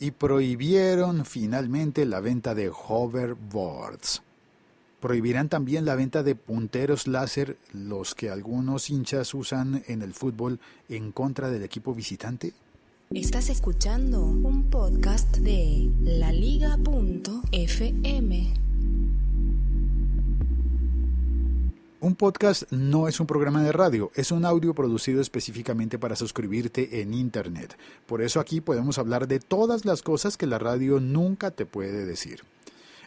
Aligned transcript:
y 0.00 0.12
prohibieron 0.12 1.24
finalmente 1.24 2.06
la 2.06 2.20
venta 2.20 2.54
de 2.54 2.70
hoverboards. 2.70 4.22
Prohibirán 5.00 5.48
también 5.48 5.84
la 5.84 5.94
venta 5.94 6.22
de 6.22 6.34
punteros 6.34 7.06
láser, 7.06 7.56
los 7.72 8.14
que 8.14 8.30
algunos 8.30 8.90
hinchas 8.90 9.32
usan 9.32 9.84
en 9.86 10.02
el 10.02 10.12
fútbol 10.12 10.58
en 10.88 11.12
contra 11.12 11.50
del 11.50 11.62
equipo 11.62 11.94
visitante. 11.94 12.52
Estás 13.10 13.48
escuchando 13.48 14.22
un 14.22 14.64
podcast 14.68 15.36
de 15.38 15.88
laliga.fm. 16.02 16.78
Un 22.08 22.14
podcast 22.14 22.62
no 22.72 23.06
es 23.06 23.20
un 23.20 23.26
programa 23.26 23.62
de 23.62 23.70
radio, 23.70 24.10
es 24.14 24.32
un 24.32 24.46
audio 24.46 24.72
producido 24.72 25.20
específicamente 25.20 25.98
para 25.98 26.16
suscribirte 26.16 27.02
en 27.02 27.12
Internet. 27.12 27.76
Por 28.06 28.22
eso 28.22 28.40
aquí 28.40 28.62
podemos 28.62 28.96
hablar 28.96 29.28
de 29.28 29.40
todas 29.40 29.84
las 29.84 30.00
cosas 30.00 30.38
que 30.38 30.46
la 30.46 30.58
radio 30.58 31.00
nunca 31.00 31.50
te 31.50 31.66
puede 31.66 32.06
decir. 32.06 32.44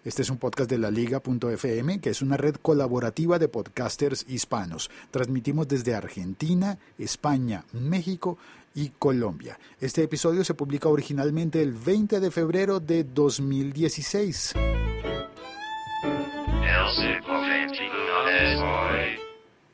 Este 0.05 0.21
es 0.21 0.29
un 0.29 0.37
podcast 0.37 0.69
de 0.69 0.77
la 0.77 0.91
liga.fm, 0.91 1.99
que 1.99 2.11
es 2.11 2.21
una 2.21 2.37
red 2.37 2.57
colaborativa 2.61 3.39
de 3.39 3.47
podcasters 3.47 4.23
hispanos. 4.29 4.91
Transmitimos 5.09 5.67
desde 5.67 5.95
Argentina, 5.95 6.77
España, 6.99 7.65
México 7.73 8.37
y 8.75 8.89
Colombia. 8.89 9.57
Este 9.79 10.03
episodio 10.03 10.43
se 10.43 10.53
publica 10.53 10.89
originalmente 10.89 11.63
el 11.63 11.73
20 11.73 12.19
de 12.19 12.29
febrero 12.29 12.79
de 12.79 13.03
2016. 13.03 14.53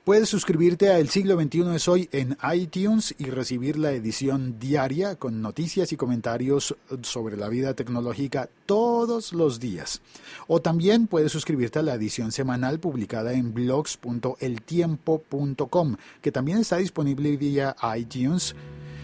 Puedes 0.07 0.29
suscribirte 0.29 0.89
a 0.89 0.97
El 0.99 1.09
siglo 1.09 1.38
XXI 1.38 1.75
es 1.75 1.89
hoy 1.89 2.07
en 2.13 2.38
iTunes 2.53 3.13
y 3.17 3.25
recibir 3.25 3.77
la 3.77 3.91
edición 3.91 4.57
diaria 4.57 5.17
con 5.17 5.41
noticias 5.41 5.91
y 5.91 5.97
comentarios 5.97 6.77
sobre 7.02 7.35
la 7.35 7.49
vida 7.49 7.73
tecnológica 7.73 8.47
todos 8.66 9.33
los 9.33 9.59
días. 9.59 9.99
O 10.47 10.61
también 10.61 11.08
puedes 11.08 11.33
suscribirte 11.33 11.80
a 11.80 11.81
la 11.81 11.95
edición 11.95 12.31
semanal 12.31 12.80
publicada 12.80 13.33
en 13.33 13.53
blogs.eltiempo.com, 13.53 15.97
que 16.22 16.31
también 16.31 16.59
está 16.59 16.78
disponible 16.78 17.35
vía 17.35 17.75
iTunes 17.97 18.55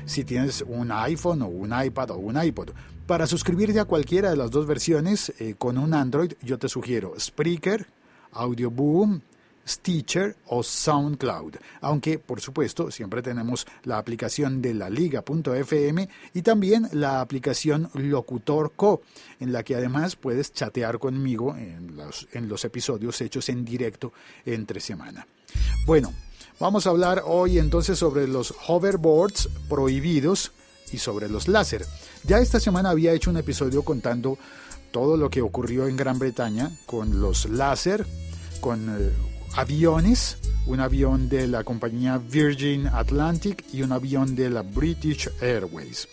si 0.06 0.24
tienes 0.24 0.64
un 0.66 0.90
iPhone 0.90 1.42
o 1.42 1.48
un 1.48 1.74
iPad 1.84 2.12
o 2.12 2.18
un 2.18 2.42
iPod. 2.42 2.70
Para 3.08 3.28
suscribirte 3.28 3.82
a 3.82 3.84
cualquiera 3.84 4.30
de 4.30 4.38
las 4.38 4.52
dos 4.52 4.66
versiones 4.66 5.34
eh, 5.40 5.56
con 5.58 5.78
un 5.78 5.96
Android, 5.96 6.32
yo 6.42 6.58
te 6.58 6.70
sugiero 6.70 7.14
Spreaker, 7.20 7.88
Audioboom, 8.32 9.20
Stitcher 9.68 10.36
o 10.48 10.62
SoundCloud, 10.62 11.56
aunque 11.82 12.20
por 12.20 12.42
supuesto 12.42 12.92
siempre 12.92 13.22
tenemos 13.22 13.66
la 13.84 13.98
aplicación 13.98 14.62
de 14.62 14.74
la 14.74 14.90
liga.fm 14.90 16.10
y 16.34 16.42
también 16.42 16.90
la 16.92 17.22
aplicación 17.22 17.90
Locutor 17.94 18.74
Co, 18.76 19.02
en 19.40 19.54
la 19.54 19.64
que 19.64 19.76
además 19.76 20.16
puedes 20.16 20.54
chatear 20.54 21.00
conmigo 21.00 21.56
en 21.56 21.96
los, 21.96 22.28
en 22.34 22.50
los 22.50 22.66
episodios 22.66 23.20
hechos 23.22 23.50
en 23.50 23.64
directo 23.64 24.14
entre 24.46 24.80
semana. 24.80 25.26
Bueno, 25.86 26.14
vamos 26.60 26.88
a 26.88 26.90
hablar 26.90 27.24
hoy 27.26 27.60
entonces 27.60 27.98
sobre 27.98 28.28
los 28.28 28.54
hoverboards 28.68 29.50
prohibidos 29.70 30.52
y 30.92 30.98
sobre 30.98 31.30
los 31.30 31.48
láser. 31.48 31.86
Ya 32.24 32.40
esta 32.40 32.60
semana 32.60 32.90
había 32.90 33.14
hecho 33.14 33.30
un 33.30 33.38
episodio 33.38 33.84
contando 33.84 34.38
todo 34.92 35.18
lo 35.18 35.30
que 35.30 35.42
ocurrió 35.42 35.88
en 35.88 35.98
Gran 35.98 36.20
Bretaña 36.20 36.72
con 36.86 37.20
los 37.20 37.46
láser, 37.46 38.06
con 38.62 38.90
eh, 38.90 39.12
aviones, 39.56 40.38
un 40.66 40.80
avión 40.80 41.30
de 41.30 41.48
la 41.48 41.64
compañía 41.64 42.18
Virgin 42.18 42.88
Atlantic 42.88 43.66
y 43.72 43.84
un 43.84 43.92
avión 43.92 44.36
de 44.36 44.50
la 44.50 44.62
British 44.62 45.30
Airways. 45.42 46.08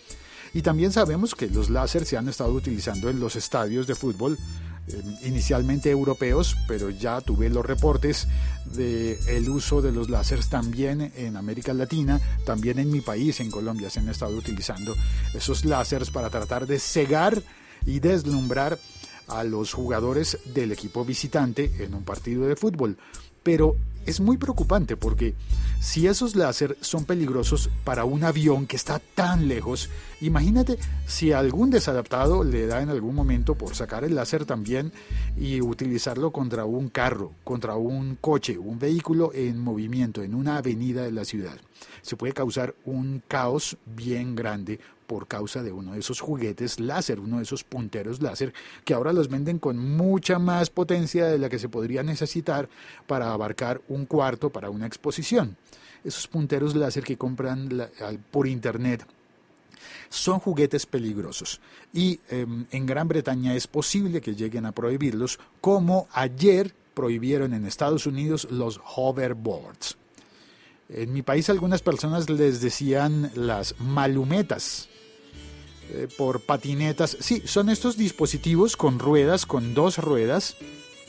Y 0.53 0.63
también 0.63 0.93
sabemos 0.93 1.35
que 1.35 1.49
los 1.49 1.71
láser 1.71 2.05
se 2.05 2.17
han 2.17 2.29
estado 2.29 2.53
utilizando 2.53 3.09
en 3.09 3.21
los 3.21 3.37
estadios 3.37 3.87
de 3.87 3.95
fútbol, 3.95 4.37
eh, 4.89 5.03
inicialmente 5.23 5.91
europeos, 5.91 6.57
pero 6.67 6.91
ya 6.91 7.21
tuve 7.21 7.49
los 7.49 7.65
reportes 7.65 8.27
del 8.67 9.17
el 9.29 9.49
uso 9.49 9.81
de 9.81 9.93
los 9.93 10.11
láseres 10.11 10.49
también 10.49 11.13
en 11.17 11.37
América 11.37 11.73
Latina, 11.73 12.21
también 12.45 12.79
en 12.79 12.91
mi 12.91 13.01
país, 13.01 13.41
en 13.41 13.51
Colombia, 13.51 13.91
se 13.91 14.01
han 14.01 14.09
estado 14.09 14.37
utilizando 14.37 14.95
esos 15.35 15.65
láseres 15.65 16.11
para 16.11 16.31
tratar 16.31 16.67
de 16.67 16.79
cegar 16.79 17.41
y 17.87 18.01
deslumbrar 18.01 18.79
a 19.29 19.45
los 19.45 19.73
jugadores 19.73 20.39
del 20.53 20.73
equipo 20.73 21.05
visitante 21.05 21.71
en 21.79 21.95
un 21.95 22.03
partido 22.03 22.47
de 22.47 22.57
fútbol. 22.57 22.97
Pero 23.43 23.77
es 24.07 24.21
muy 24.21 24.37
preocupante 24.37 24.97
porque 24.97 25.35
si 25.81 26.07
esos 26.07 26.37
láser 26.37 26.77
son 26.81 27.05
peligrosos 27.05 27.71
para 27.85 28.05
un 28.05 28.25
avión 28.25 28.67
que 28.67 28.77
está 28.77 28.99
tan 28.99 29.49
lejos, 29.49 29.89
imagínate 30.21 30.79
si 31.07 31.33
algún 31.33 31.71
desadaptado 31.71 32.45
le 32.45 32.67
da 32.67 32.83
en 32.83 32.91
algún 32.91 33.15
momento 33.15 33.55
por 33.55 33.75
sacar 33.75 34.05
el 34.05 34.15
láser 34.15 34.45
también 34.45 34.93
y 35.39 35.61
utilizarlo 35.61 36.33
contra 36.33 36.65
un 36.65 36.89
carro, 36.89 37.33
contra 37.45 37.77
un 37.77 38.17
coche, 38.21 38.59
un 38.59 38.79
vehículo 38.79 39.33
en 39.35 39.59
movimiento 39.59 40.23
en 40.23 40.35
una 40.35 40.59
avenida 40.59 41.03
de 41.03 41.13
la 41.13 41.25
ciudad. 41.25 41.59
Se 42.03 42.17
puede 42.17 42.33
causar 42.33 42.75
un 42.85 43.23
caos 43.27 43.77
bien 43.85 44.35
grande 44.35 44.81
por 45.07 45.27
causa 45.27 45.63
de 45.65 45.73
uno 45.73 45.95
de 45.95 45.99
esos 45.99 46.21
juguetes 46.21 46.79
láser, 46.79 47.19
uno 47.19 47.39
de 47.39 47.43
esos 47.43 47.65
punteros 47.65 48.23
láser, 48.23 48.55
que 48.85 48.95
ahora 48.95 49.13
los 49.13 49.29
venden 49.29 49.59
con 49.59 49.77
mucha 49.77 50.39
más 50.39 50.71
potencia 50.71 51.27
de 51.27 51.39
la 51.39 51.49
que 51.49 51.59
se 51.59 51.69
podría 51.69 52.05
necesitar 52.05 52.69
para 53.09 53.33
abarcar 53.33 53.81
un 53.89 54.07
cuarto 54.07 54.51
para 54.51 54.71
una 54.71 54.87
exposición. 54.87 55.57
Esos 56.05 56.29
punteros 56.29 56.77
láser 56.77 57.03
que 57.03 57.19
compran 57.19 57.69
por 58.31 58.47
internet 58.47 59.05
son 60.09 60.39
juguetes 60.39 60.87
peligrosos 60.87 61.61
y 61.93 62.21
em, 62.29 62.67
en 62.71 62.87
Gran 62.87 63.09
Bretaña 63.09 63.55
es 63.55 63.67
posible 63.67 64.21
que 64.21 64.35
lleguen 64.35 64.65
a 64.65 64.73
prohibirlos, 64.73 65.41
como 65.61 66.09
ayer 66.13 66.73
prohibieron 66.95 67.55
en 67.55 67.67
Estados 67.67 68.07
Unidos 68.07 68.47
los 68.51 68.81
hoverboards. 68.97 69.97
En 70.93 71.13
mi 71.13 71.23
país 71.23 71.49
algunas 71.51 71.83
personas 71.83 72.29
les 72.29 72.61
decían 72.61 73.31
las 73.35 73.79
malumetas, 73.79 74.89
eh, 75.93 76.09
por 76.17 76.41
patinetas. 76.41 77.17
Sí, 77.21 77.43
son 77.47 77.69
estos 77.69 77.97
dispositivos 77.97 78.77
con 78.77 78.99
ruedas, 78.99 79.47
con 79.47 79.75
dos 79.75 79.99
ruedas, 79.99 80.57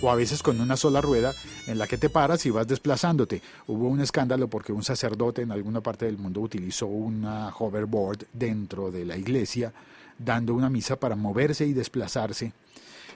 o 0.02 0.10
a 0.10 0.16
veces 0.16 0.42
con 0.42 0.60
una 0.60 0.78
sola 0.78 1.02
rueda 1.02 1.34
en 1.68 1.78
la 1.78 1.88
que 1.88 1.98
te 1.98 2.10
paras 2.10 2.46
y 2.46 2.50
vas 2.50 2.68
desplazándote. 2.68 3.42
Hubo 3.68 3.88
un 3.88 4.02
escándalo 4.02 4.48
porque 4.48 4.72
un 4.72 4.84
sacerdote 4.84 5.44
en 5.44 5.52
alguna 5.52 5.82
parte 5.82 6.06
del 6.06 6.18
mundo 6.18 6.42
utilizó 6.42 6.88
una 6.88 7.50
hoverboard 7.50 8.26
dentro 8.34 8.92
de 8.92 9.06
la 9.06 9.18
iglesia, 9.18 9.72
dando 10.18 10.56
una 10.56 10.70
misa 10.70 11.00
para 11.00 11.16
moverse 11.16 11.66
y 11.66 11.74
desplazarse 11.74 12.54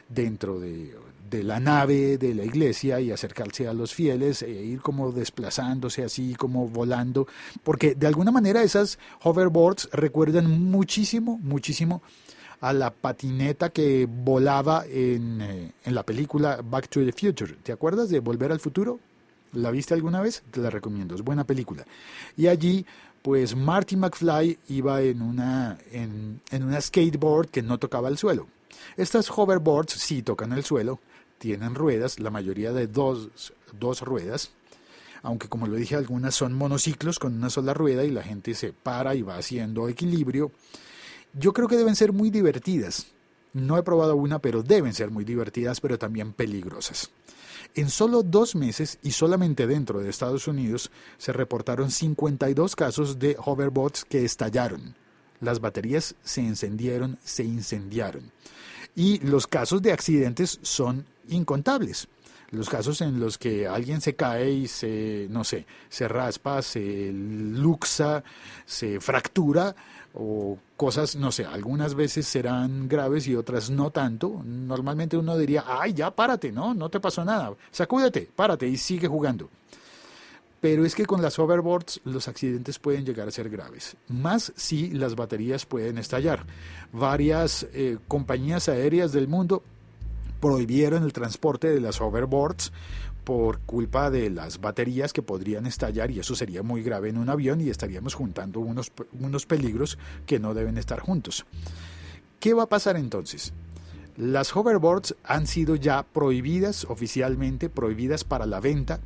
dentro 0.08 0.60
de, 0.60 0.96
de 1.30 1.44
la 1.44 1.60
nave 1.60 2.18
de 2.18 2.34
la 2.34 2.44
iglesia 2.44 3.00
y 3.00 3.12
acercarse 3.12 3.68
a 3.68 3.74
los 3.74 3.94
fieles 3.94 4.42
e 4.42 4.50
ir 4.50 4.82
como 4.82 5.12
desplazándose 5.12 6.04
así 6.04 6.36
como 6.36 6.68
volando 6.68 7.28
porque 7.64 7.96
de 7.96 8.08
alguna 8.08 8.32
manera 8.32 8.64
esas 8.64 9.00
hoverboards 9.24 9.90
recuerdan 9.92 10.50
muchísimo 10.50 11.40
muchísimo 11.42 12.02
a 12.62 12.74
la 12.74 12.92
patineta 12.92 13.70
que 13.70 14.08
volaba 14.10 14.86
en, 14.88 15.42
eh, 15.42 15.72
en 15.84 15.96
la 15.96 16.04
película 16.04 16.62
Back 16.64 16.90
to 16.90 17.04
the 17.04 17.12
Future 17.12 17.56
¿te 17.64 17.72
acuerdas 17.72 18.10
de 18.10 18.20
Volver 18.20 18.52
al 18.52 18.60
Futuro? 18.60 19.00
¿la 19.54 19.72
viste 19.72 19.94
alguna 19.94 20.22
vez? 20.22 20.44
te 20.52 20.62
la 20.62 20.70
recomiendo 20.70 21.16
es 21.16 21.22
buena 21.22 21.44
película 21.44 21.86
y 22.38 22.48
allí 22.48 22.86
pues 23.22 23.56
Marty 23.56 23.96
McFly 23.96 24.60
iba 24.70 25.02
en 25.02 25.24
una, 25.24 25.80
en, 25.92 26.42
en 26.52 26.64
una 26.64 26.80
skateboard 26.80 27.50
que 27.50 27.64
no 27.64 27.80
tocaba 27.80 28.08
el 28.10 28.18
suelo 28.18 28.48
estas 28.98 29.30
hoverboards 29.30 29.94
sí 29.94 30.22
tocan 30.22 30.54
el 30.54 30.64
suelo, 30.64 31.00
tienen 31.38 31.76
ruedas, 31.76 32.20
la 32.20 32.30
mayoría 32.30 32.72
de 32.74 32.88
dos, 32.88 33.54
dos 33.78 34.02
ruedas, 34.02 34.52
aunque 35.26 35.50
como 35.50 35.66
lo 35.68 35.76
dije, 35.76 35.96
algunas 35.96 36.36
son 36.36 36.54
monociclos 36.54 37.18
con 37.18 37.34
una 37.34 37.50
sola 37.50 37.74
rueda 37.74 38.04
y 38.04 38.12
la 38.12 38.22
gente 38.22 38.54
se 38.54 38.74
para 38.74 39.16
y 39.16 39.24
va 39.24 39.38
haciendo 39.38 39.90
equilibrio. 39.90 40.52
Yo 41.34 41.52
creo 41.52 41.68
que 41.68 41.78
deben 41.78 41.96
ser 41.96 42.14
muy 42.14 42.30
divertidas. 42.30 43.08
No 43.52 43.78
he 43.78 43.84
probado 43.84 44.16
una, 44.16 44.38
pero 44.38 44.62
deben 44.62 44.94
ser 44.94 45.10
muy 45.10 45.26
divertidas, 45.26 45.82
pero 45.82 45.98
también 45.98 46.34
peligrosas. 46.34 47.10
En 47.74 47.90
solo 47.90 48.22
dos 48.22 48.54
meses 48.54 49.00
y 49.02 49.12
solamente 49.12 49.66
dentro 49.66 50.00
de 50.00 50.10
Estados 50.10 50.48
Unidos 50.48 50.92
se 51.18 51.34
reportaron 51.34 51.90
52 51.90 52.76
casos 52.76 53.18
de 53.18 53.36
hoverboards 53.44 54.06
que 54.06 54.24
estallaron. 54.24 54.96
Las 55.42 55.60
baterías 55.60 56.16
se 56.24 56.42
encendieron, 56.42 57.18
se 57.24 57.44
incendiaron. 57.44 58.32
Y 58.96 59.20
los 59.20 59.48
casos 59.48 59.82
de 59.82 59.92
accidentes 59.92 60.60
son 60.62 61.06
incontables. 61.30 62.08
Los 62.52 62.70
casos 62.70 63.02
en 63.02 63.20
los 63.20 63.38
que 63.38 63.68
alguien 63.68 64.02
se 64.02 64.16
cae 64.16 64.52
y 64.52 64.68
se, 64.68 65.28
no 65.30 65.44
sé, 65.44 65.66
se 65.90 66.08
raspa, 66.08 66.62
se 66.62 67.12
luxa, 67.12 68.24
se 68.66 69.00
fractura 69.00 69.76
o 70.14 70.58
cosas, 70.78 71.16
no 71.16 71.32
sé, 71.32 71.46
algunas 71.46 71.96
veces 71.96 72.26
serán 72.28 72.88
graves 72.88 73.28
y 73.28 73.36
otras 73.36 73.70
no 73.70 73.90
tanto. 73.92 74.42
Normalmente 74.46 75.18
uno 75.18 75.38
diría, 75.38 75.66
ay, 75.68 75.94
ya 75.94 76.12
párate, 76.12 76.52
¿no? 76.52 76.74
No 76.74 76.90
te 76.90 77.00
pasó 77.00 77.26
nada. 77.26 77.54
Sacúdete, 77.72 78.30
párate 78.36 78.68
y 78.68 78.78
sigue 78.78 79.08
jugando. 79.08 79.50
Pero 80.62 80.86
es 80.86 80.96
que 80.96 81.06
con 81.06 81.22
las 81.22 81.38
hoverboards 81.38 82.02
los 82.06 82.28
accidentes 82.28 82.80
pueden 82.80 83.06
llegar 83.06 83.28
a 83.28 83.32
ser 83.32 83.50
graves, 83.50 83.98
más 84.08 84.54
si 84.56 84.92
las 84.92 85.16
baterías 85.16 85.66
pueden 85.66 85.98
estallar. 85.98 86.46
Varias 86.92 87.68
eh, 87.74 87.98
compañías 88.08 88.70
aéreas 88.70 89.12
del 89.12 89.28
mundo 89.28 89.64
prohibieron 90.40 91.04
el 91.04 91.14
transporte 91.14 91.68
de 91.70 91.80
las 91.80 92.00
hoverboards 92.02 92.72
por 93.24 93.60
culpa 93.62 94.12
de 94.12 94.30
las 94.30 94.62
baterías 94.62 95.12
que 95.12 95.24
podrían 95.24 95.66
estallar 95.66 96.12
y 96.12 96.20
eso 96.20 96.36
sería 96.36 96.64
muy 96.64 96.84
grave 96.84 97.10
en 97.10 97.18
un 97.18 97.30
avión 97.30 97.60
y 97.60 97.70
estaríamos 97.70 98.14
juntando 98.14 98.60
unos, 98.60 98.92
unos 99.20 99.46
peligros 99.46 99.98
que 100.26 100.40
no 100.40 100.54
deben 100.54 100.78
estar 100.78 101.00
juntos. 101.00 101.46
¿Qué 102.40 102.54
va 102.54 102.64
a 102.64 102.70
pasar 102.70 102.96
entonces? 102.98 103.52
Las 104.18 104.56
hoverboards 104.56 105.16
han 105.24 105.48
sido 105.48 105.76
ya 105.76 106.04
prohibidas 106.04 106.86
oficialmente, 106.86 107.70
prohibidas 107.70 108.24
para 108.24 108.46
la 108.46 108.60
venta 108.62 109.00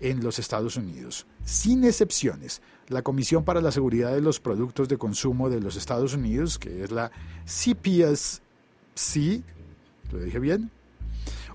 en 0.00 0.24
los 0.24 0.38
Estados 0.38 0.76
Unidos, 0.76 1.26
sin 1.44 1.84
excepciones. 1.84 2.60
La 2.88 3.02
Comisión 3.02 3.44
para 3.44 3.60
la 3.60 3.70
Seguridad 3.70 4.12
de 4.12 4.20
los 4.20 4.40
Productos 4.40 4.88
de 4.88 4.98
Consumo 4.98 5.48
de 5.48 5.60
los 5.60 5.76
Estados 5.76 6.14
Unidos, 6.14 6.58
que 6.58 6.82
es 6.82 6.90
la 6.90 7.12
CPSC, 7.44 8.40
¿lo 10.12 10.20
dije 10.20 10.38
bien? 10.38 10.70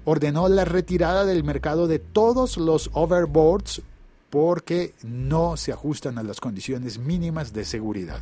ordenó 0.08 0.48
la 0.48 0.64
retirada 0.64 1.26
del 1.26 1.44
mercado 1.44 1.86
de 1.86 2.00
todos 2.00 2.56
los 2.56 2.90
overboards 2.94 3.82
porque 4.30 4.94
no 5.04 5.58
se 5.58 5.74
ajustan 5.74 6.18
a 6.18 6.24
las 6.24 6.40
condiciones 6.40 6.98
mínimas 6.98 7.52
de 7.52 7.66
seguridad. 7.66 8.22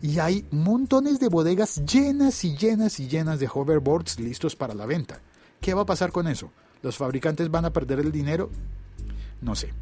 Y 0.00 0.18
hay 0.18 0.46
montones 0.50 1.20
de 1.20 1.28
bodegas 1.28 1.84
llenas 1.84 2.42
y 2.42 2.56
llenas 2.56 3.00
y 3.00 3.06
llenas 3.06 3.38
de 3.38 3.50
hoverboards 3.52 4.18
listos 4.18 4.56
para 4.56 4.72
la 4.72 4.86
venta. 4.86 5.20
¿Qué 5.60 5.74
va 5.74 5.82
a 5.82 5.86
pasar 5.86 6.10
con 6.10 6.26
eso? 6.26 6.50
¿Los 6.82 6.96
fabricantes 6.96 7.50
van 7.50 7.66
a 7.66 7.72
perder 7.72 8.00
el 8.00 8.10
dinero? 8.10 8.48
No 9.40 9.54
sé. 9.54 9.72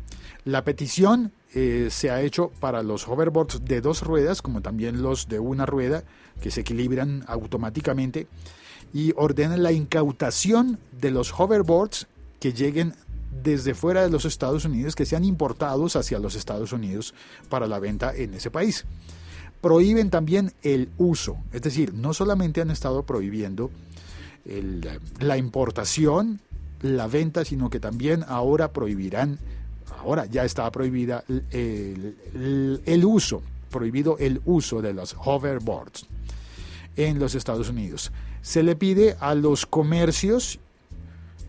La 0.45 0.65
petición 0.65 1.33
eh, 1.55 1.89
se 1.91 2.11
ha 2.11 2.21
hecho 2.21 2.53
para 2.61 2.83
los 2.83 3.09
hoverboards 3.09 3.65
de 3.65 3.81
dos 3.81 4.03
ruedas, 4.03 4.43
como 4.43 4.61
también 4.61 5.03
los 5.03 5.29
de 5.29 5.39
una 5.39 5.67
rueda, 5.67 6.05
que 6.41 6.51
se 6.51 6.61
equilibran 6.61 7.25
automáticamente 7.27 8.27
y 8.93 9.13
ordena 9.17 9.57
la 9.57 9.73
incautación 9.73 10.79
de 11.01 11.11
los 11.11 11.33
hoverboards 11.39 12.07
que 12.41 12.53
lleguen 12.53 12.95
desde 13.43 13.75
fuera 13.75 14.03
de 14.03 14.11
los 14.11 14.25
Estados 14.25 14.65
Unidos, 14.65 14.95
que 14.95 15.07
sean 15.07 15.25
importados 15.25 15.97
hacia 15.97 16.19
los 16.19 16.35
Estados 16.35 16.73
Unidos 16.73 17.15
para 17.49 17.67
la 17.67 17.79
venta 17.79 18.15
en 18.15 18.35
ese 18.35 18.51
país. 18.51 18.85
Prohíben 19.61 20.11
también 20.11 20.53
el 20.63 20.91
uso, 20.99 21.39
es 21.53 21.63
decir, 21.63 21.95
no 21.95 22.15
solamente 22.15 22.61
han 22.61 22.71
estado 22.71 23.05
prohibiendo 23.05 23.71
la 25.21 25.37
importación, 25.37 26.41
la 26.83 27.07
venta, 27.07 27.45
sino 27.45 27.71
que 27.71 27.81
también 27.81 28.25
ahora 28.29 28.73
prohibirán, 28.73 29.39
ahora 29.99 30.27
ya 30.27 30.45
está 30.45 30.71
prohibida 30.71 31.25
el, 31.51 32.83
el 32.85 33.05
uso, 33.05 33.43
prohibido 33.71 34.19
el 34.19 34.41
uso 34.45 34.83
de 34.83 34.95
los 34.95 35.17
hoverboards 35.19 36.07
en 36.97 37.19
los 37.19 37.35
Estados 37.35 37.69
Unidos 37.69 38.13
se 38.47 38.63
le 38.63 38.77
pide 38.77 39.17
a 39.19 39.35
los 39.35 39.67
comercios, 39.67 40.61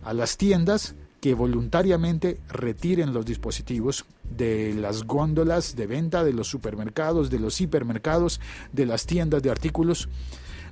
a 0.02 0.12
las 0.12 0.36
tiendas, 0.36 0.96
que 1.20 1.32
voluntariamente 1.32 2.40
retiren 2.48 3.14
los 3.14 3.24
dispositivos 3.24 4.04
de 4.36 4.74
las 4.74 5.04
góndolas 5.04 5.76
de 5.76 5.86
venta 5.86 6.24
de 6.24 6.32
los 6.32 6.48
supermercados, 6.48 7.30
de 7.30 7.38
los 7.38 7.60
hipermercados, 7.60 8.40
de 8.72 8.84
las 8.84 9.06
tiendas 9.06 9.44
de 9.44 9.50
artículos. 9.50 10.08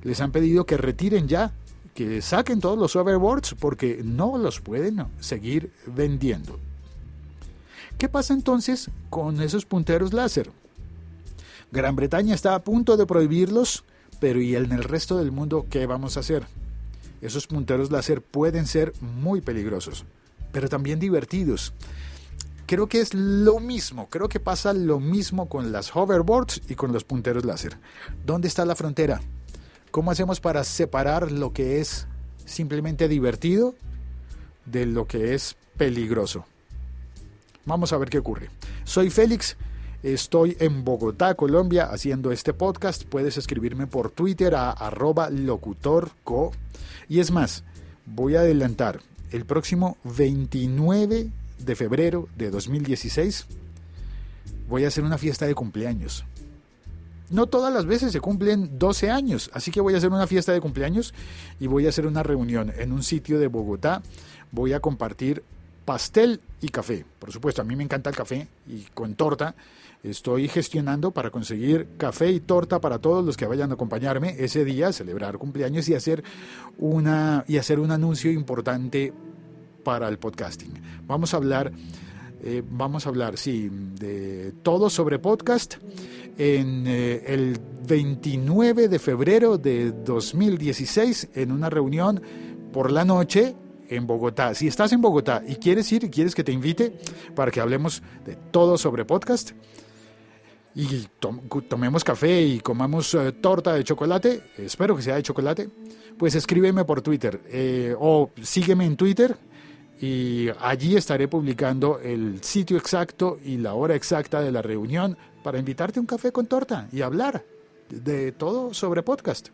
Les 0.03 0.21
han 0.21 0.33
pedido 0.33 0.67
que 0.67 0.77
retiren 0.77 1.29
ya, 1.29 1.53
que 1.97 2.23
saquen 2.23 2.61
todos 2.61 2.79
los 2.79 2.95
overboards 2.95 3.57
porque 3.59 4.03
no 4.05 4.39
los 4.39 4.61
pueden 4.61 5.05
seguir 5.19 5.73
vendiendo. 5.87 6.61
¿Qué 7.99 8.09
pasa 8.09 8.35
entonces 8.35 8.91
con 9.11 9.43
esos 9.43 9.65
punteros 9.65 10.13
láser? 10.13 10.53
Gran 11.73 11.97
Bretaña 11.97 12.35
está 12.35 12.55
a 12.55 12.63
punto 12.63 12.97
de 12.97 13.07
prohibirlos 13.07 13.83
pero 14.19 14.41
¿y 14.41 14.57
en 14.57 14.73
el 14.73 14.85
resto 14.85 15.19
del 15.19 15.33
mundo 15.33 15.67
qué 15.69 15.87
vamos 15.87 16.17
a 16.17 16.21
hacer? 16.21 16.47
Esos 17.21 17.47
punteros 17.47 17.91
láser 17.91 18.23
pueden 18.23 18.67
ser 18.67 18.93
muy 19.01 19.41
peligrosos, 19.41 20.05
pero 20.53 20.69
también 20.69 20.99
divertidos. 20.99 21.73
Creo 22.67 22.89
que 22.89 23.01
es 23.01 23.15
lo 23.15 23.61
mismo, 23.61 24.09
creo 24.09 24.29
que 24.29 24.41
pasa 24.41 24.73
lo 24.73 24.99
mismo 25.01 25.49
con 25.49 25.71
las 25.71 25.95
hoverboards 25.95 26.63
y 26.69 26.75
con 26.75 26.93
los 26.93 27.05
punteros 27.05 27.45
láser. 27.45 27.79
¿Dónde 28.25 28.49
está 28.49 28.65
la 28.65 28.75
frontera? 28.75 29.21
¿Cómo 29.91 30.11
hacemos 30.11 30.41
para 30.41 30.65
separar 30.65 31.33
lo 31.33 31.53
que 31.53 31.81
es 31.81 32.07
simplemente 32.45 33.09
divertido 33.09 33.75
de 34.65 34.87
lo 34.87 35.07
que 35.07 35.35
es 35.35 35.57
peligroso? 35.77 36.45
Vamos 37.65 37.93
a 37.93 37.99
ver 37.99 38.11
qué 38.11 38.19
ocurre. 38.19 38.51
Soy 38.85 39.11
Félix 39.11 39.57
Estoy 40.07 40.57
en 40.61 40.85
Bogotá, 40.85 41.35
Colombia, 41.35 41.87
haciendo 41.87 42.31
este 42.31 42.53
podcast. 42.53 43.03
Puedes 43.05 43.39
escribirme 43.39 43.89
por 43.89 44.11
Twitter 44.11 44.55
a 44.55 44.71
arroba 44.71 45.31
locutorco. 45.31 46.53
Y 47.09 47.19
es 47.19 47.33
más, 47.33 47.65
voy 48.05 48.37
a 48.37 48.41
adelantar, 48.41 49.01
el 49.33 49.47
próximo 49.47 49.97
29 50.05 51.29
de 51.59 51.75
febrero 51.75 52.29
de 52.37 52.51
2016 52.51 53.47
voy 54.69 54.85
a 54.85 54.89
hacer 54.89 55.03
una 55.03 55.19
fiesta 55.19 55.47
de 55.47 55.57
cumpleaños. 55.57 56.25
No 57.31 57.47
todas 57.47 57.73
las 57.73 57.87
veces 57.87 58.13
se 58.13 58.21
cumplen 58.21 58.79
12 58.79 59.11
años, 59.11 59.51
así 59.53 59.71
que 59.71 59.81
voy 59.81 59.95
a 59.95 59.99
hacer 59.99 60.11
una 60.11 60.27
fiesta 60.27 60.53
de 60.53 60.61
cumpleaños 60.61 61.13
y 61.59 61.67
voy 61.67 61.87
a 61.87 61.89
hacer 61.89 62.07
una 62.07 62.23
reunión 62.23 62.73
en 62.77 62.93
un 62.93 63.03
sitio 63.03 63.41
de 63.41 63.49
Bogotá. 63.49 64.03
Voy 64.53 64.73
a 64.73 64.81
compartir 64.81 65.43
pastel 65.85 66.41
y 66.61 66.69
café. 66.69 67.05
Por 67.19 67.33
supuesto, 67.33 67.63
a 67.63 67.65
mí 67.65 67.75
me 67.75 67.85
encanta 67.85 68.11
el 68.11 68.17
café 68.17 68.47
y 68.69 68.83
con 68.95 69.15
torta. 69.15 69.55
Estoy 70.03 70.47
gestionando 70.47 71.11
para 71.11 71.31
conseguir 71.31 71.89
café 71.97 72.31
y 72.31 72.41
torta 72.41 72.81
para 72.81 72.99
todos 72.99 73.25
los 73.25 73.37
que 73.37 73.47
vayan 73.47 73.71
a 73.71 73.75
acompañarme 73.75 74.37
ese 74.39 74.65
día, 74.65 74.93
celebrar 74.93 75.39
cumpleaños 75.39 75.89
y 75.89 75.95
hacer 75.95 76.23
una 76.79 77.45
y 77.49 77.57
hacer 77.57 77.81
un 77.81 77.91
anuncio 77.91 78.31
importante 78.31 79.13
para 79.83 80.09
el 80.09 80.19
podcasting. 80.19 80.75
Vamos 81.07 81.35
a 81.35 81.39
hablar 81.39 81.73
eh, 82.49 82.63
vamos 82.65 83.07
a 83.07 83.09
hablar, 83.09 83.39
sí, 83.39 83.69
de 83.73 84.53
todo 84.63 84.89
sobre 84.89 85.19
podcast 85.19 85.79
en 86.39 86.87
eh, 86.87 87.25
el 87.27 87.59
29 87.89 88.87
de 88.87 89.01
febrero 89.01 89.59
de 89.59 89.91
2016 89.91 91.31
en 91.35 91.51
una 91.51 91.71
reunión 91.71 92.23
por 92.73 92.93
la 92.93 93.05
noche 93.05 93.57
en 93.89 94.07
Bogotá. 94.07 94.55
Si 94.55 94.69
estás 94.69 94.93
en 94.93 95.01
Bogotá 95.01 95.43
y 95.45 95.57
quieres 95.57 95.91
ir 95.91 96.05
y 96.05 96.09
quieres 96.09 96.37
que 96.37 96.45
te 96.45 96.53
invite 96.53 96.97
para 97.35 97.51
que 97.51 97.61
hablemos 97.61 98.01
de 98.25 98.37
todo 98.37 98.79
sobre 98.79 99.05
podcast, 99.05 99.51
y 100.73 101.09
tomemos 101.69 102.05
café 102.05 102.43
y 102.43 102.61
comamos 102.61 103.13
eh, 103.15 103.33
torta 103.33 103.75
de 103.75 103.83
chocolate, 103.83 104.53
espero 104.57 104.95
que 104.95 105.03
sea 105.03 105.17
de 105.17 105.25
chocolate, 105.25 105.69
pues 106.17 106.37
escríbeme 106.37 106.85
por 106.85 107.03
Twitter 107.03 107.97
o 107.99 108.31
sígueme 108.41 108.85
en 108.85 108.97
Twitter 108.97 109.37
y 110.01 110.49
allí 110.61 110.97
estaré 110.97 111.29
publicando 111.29 111.99
el 112.01 112.43
sitio 112.43 112.77
exacto 112.77 113.39
y 113.45 113.57
la 113.57 113.75
hora 113.75 113.95
exacta 113.95 114.41
de 114.41 114.53
la 114.53 114.63
reunión 114.63 115.17
para 115.43 115.59
invitarte 115.59 115.99
a 115.99 116.03
un 116.03 116.07
café 116.07 116.33
con 116.33 116.47
torta 116.47 116.89
y 116.93 117.03
hablar 117.03 117.45
de 117.89 118.33
todo 118.33 118.75
sobre 118.75 119.03
podcast. 119.03 119.49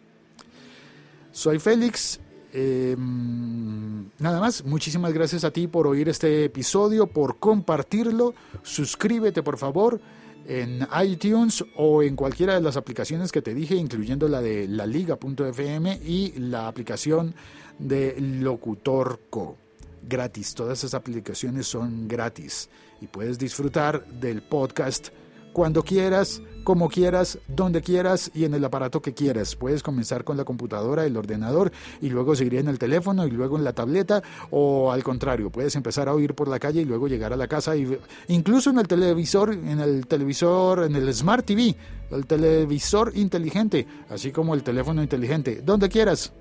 Soy 1.30 1.58
Félix. 1.58 2.18
Em, 2.54 4.10
nada 4.18 4.40
más, 4.40 4.64
muchísimas 4.64 5.12
gracias 5.12 5.44
a 5.44 5.50
ti 5.50 5.66
por 5.66 5.86
oír 5.86 6.08
este 6.08 6.44
episodio, 6.44 7.06
por 7.06 7.38
compartirlo. 7.38 8.34
Suscríbete 8.62 9.42
por 9.42 9.56
favor 9.56 10.00
en 10.46 10.86
iTunes 11.02 11.64
o 11.76 12.02
en 12.02 12.16
cualquiera 12.16 12.54
de 12.54 12.60
las 12.60 12.76
aplicaciones 12.76 13.32
que 13.32 13.42
te 13.42 13.54
dije, 13.54 13.76
incluyendo 13.76 14.28
la 14.28 14.42
de 14.42 14.68
la 14.68 14.86
liga.fm 14.86 16.00
y 16.04 16.32
la 16.38 16.68
aplicación 16.68 17.34
de 17.78 18.16
Locutorco. 18.20 19.56
Gratis, 20.02 20.54
todas 20.54 20.78
esas 20.78 20.94
aplicaciones 20.94 21.66
son 21.66 22.08
gratis 22.08 22.68
y 23.00 23.06
puedes 23.06 23.38
disfrutar 23.38 24.04
del 24.06 24.42
podcast 24.42 25.08
cuando 25.52 25.82
quieras, 25.82 26.42
como 26.64 26.88
quieras, 26.88 27.38
donde 27.46 27.82
quieras 27.82 28.30
y 28.34 28.44
en 28.44 28.54
el 28.54 28.64
aparato 28.64 29.02
que 29.02 29.12
quieras. 29.12 29.54
Puedes 29.54 29.82
comenzar 29.82 30.24
con 30.24 30.36
la 30.36 30.44
computadora, 30.44 31.04
el 31.04 31.16
ordenador 31.16 31.72
y 32.00 32.08
luego 32.08 32.34
seguir 32.34 32.56
en 32.56 32.68
el 32.68 32.78
teléfono 32.78 33.26
y 33.26 33.30
luego 33.30 33.58
en 33.58 33.64
la 33.64 33.72
tableta 33.72 34.22
o 34.50 34.90
al 34.90 35.04
contrario, 35.04 35.50
puedes 35.50 35.76
empezar 35.76 36.08
a 36.08 36.14
oír 36.14 36.34
por 36.34 36.48
la 36.48 36.58
calle 36.58 36.80
y 36.80 36.84
luego 36.84 37.08
llegar 37.08 37.32
a 37.32 37.36
la 37.36 37.48
casa 37.48 37.76
y 37.76 37.98
incluso 38.28 38.70
en 38.70 38.78
el 38.78 38.88
televisor, 38.88 39.52
en 39.52 39.80
el 39.80 40.06
televisor, 40.06 40.84
en 40.84 40.96
el 40.96 41.12
Smart 41.12 41.44
TV, 41.44 41.76
el 42.10 42.26
televisor 42.26 43.12
inteligente, 43.14 43.86
así 44.08 44.32
como 44.32 44.54
el 44.54 44.62
teléfono 44.62 45.02
inteligente, 45.02 45.60
donde 45.62 45.88
quieras. 45.88 46.32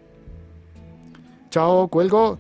Chao, 1.50 1.90
cuelgo. 1.90 2.40